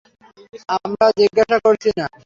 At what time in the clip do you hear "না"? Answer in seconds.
1.97-2.05